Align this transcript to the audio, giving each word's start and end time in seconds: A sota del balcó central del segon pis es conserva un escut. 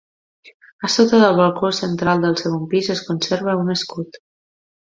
A 0.89 0.89
sota 0.93 1.19
del 1.25 1.37
balcó 1.41 1.71
central 1.81 2.25
del 2.25 2.39
segon 2.43 2.67
pis 2.75 2.91
es 2.97 3.05
conserva 3.11 3.57
un 3.63 3.73
escut. 3.79 4.23